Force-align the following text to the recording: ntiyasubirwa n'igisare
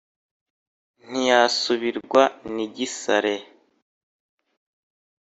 ntiyasubirwa 1.09 2.23
n'igisare 2.53 3.33